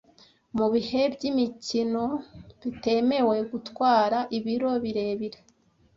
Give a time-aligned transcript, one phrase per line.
[0.57, 2.03] Mubihe by'imikino
[2.61, 5.39] bitemewe gutwara ibiro birebire